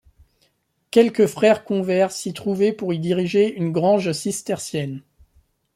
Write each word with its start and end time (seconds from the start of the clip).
Quelques 0.89 1.27
frères 1.27 1.63
convers 1.63 2.11
s'y 2.11 2.33
trouvaient 2.33 2.73
pour 2.73 2.91
y 2.91 2.97
diriger 2.97 3.55
une 3.55 3.71
grange 3.71 4.11
cistercienne. 4.13 5.03